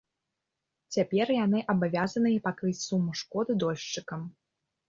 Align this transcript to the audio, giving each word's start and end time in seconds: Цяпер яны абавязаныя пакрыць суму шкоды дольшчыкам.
Цяпер 0.95 1.33
яны 1.45 1.59
абавязаныя 1.73 2.43
пакрыць 2.47 2.81
суму 2.87 3.17
шкоды 3.23 3.59
дольшчыкам. 3.67 4.27